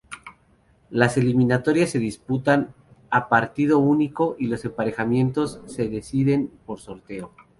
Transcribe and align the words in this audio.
Las 0.89 1.15
eliminatorias 1.17 1.91
se 1.91 1.99
disputan 1.99 2.73
a 3.11 3.29
partido 3.29 3.77
único 3.77 4.35
y 4.39 4.47
los 4.47 4.65
emparejamientos 4.65 5.61
se 5.67 5.89
deciden 5.89 6.49
por 6.65 6.79
sorteo. 6.79 7.31